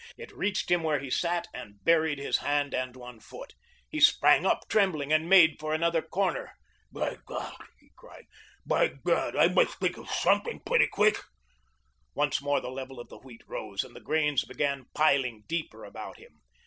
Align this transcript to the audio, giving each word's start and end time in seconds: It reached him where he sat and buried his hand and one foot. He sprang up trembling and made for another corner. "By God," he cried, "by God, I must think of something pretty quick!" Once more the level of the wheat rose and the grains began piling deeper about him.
It 0.17 0.31
reached 0.35 0.71
him 0.71 0.81
where 0.81 0.97
he 0.97 1.11
sat 1.11 1.47
and 1.53 1.83
buried 1.85 2.17
his 2.17 2.37
hand 2.37 2.73
and 2.73 2.95
one 2.95 3.19
foot. 3.19 3.53
He 3.87 3.99
sprang 3.99 4.47
up 4.47 4.61
trembling 4.67 5.13
and 5.13 5.29
made 5.29 5.57
for 5.59 5.75
another 5.75 6.01
corner. 6.01 6.53
"By 6.91 7.17
God," 7.23 7.55
he 7.77 7.91
cried, 7.95 8.25
"by 8.65 8.87
God, 8.87 9.35
I 9.35 9.47
must 9.49 9.75
think 9.77 9.97
of 9.97 10.09
something 10.09 10.59
pretty 10.65 10.87
quick!" 10.87 11.19
Once 12.15 12.41
more 12.41 12.59
the 12.61 12.71
level 12.71 12.99
of 12.99 13.09
the 13.09 13.19
wheat 13.19 13.43
rose 13.45 13.83
and 13.83 13.95
the 13.95 13.99
grains 14.01 14.43
began 14.43 14.87
piling 14.95 15.43
deeper 15.47 15.83
about 15.85 16.17
him. 16.17 16.41